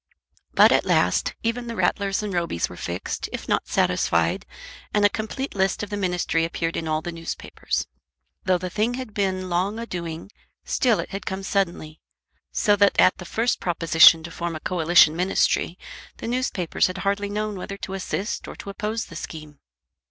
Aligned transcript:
But 0.55 0.71
at 0.71 0.83
last 0.83 1.35
even 1.43 1.67
the 1.67 1.75
Rattlers 1.75 2.23
and 2.23 2.33
Robys 2.33 2.67
were 2.69 2.75
fixed, 2.75 3.29
if 3.31 3.47
not 3.47 3.67
satisfied, 3.67 4.47
and 4.95 5.05
a 5.05 5.09
complete 5.09 5.53
list 5.53 5.83
of 5.83 5.91
the 5.91 5.95
ministry 5.95 6.43
appeared 6.43 6.75
in 6.75 6.87
all 6.87 7.03
the 7.03 7.11
newspapers. 7.11 7.85
Though 8.45 8.57
the 8.57 8.71
thing 8.71 8.95
had 8.95 9.13
been 9.13 9.47
long 9.47 9.77
a 9.77 9.85
doing, 9.85 10.31
still 10.65 10.99
it 10.99 11.11
had 11.11 11.27
come 11.27 11.43
suddenly, 11.43 12.01
so 12.51 12.75
that 12.77 12.99
at 12.99 13.19
the 13.19 13.25
first 13.25 13.59
proposition 13.59 14.23
to 14.23 14.31
form 14.31 14.55
a 14.55 14.59
coalition 14.59 15.15
ministry, 15.15 15.77
the 16.17 16.27
newspapers 16.27 16.87
had 16.87 16.97
hardly 17.05 17.29
known 17.29 17.55
whether 17.55 17.77
to 17.77 17.93
assist 17.93 18.47
or 18.47 18.55
to 18.55 18.71
oppose 18.71 19.05
the 19.05 19.15
scheme. 19.15 19.59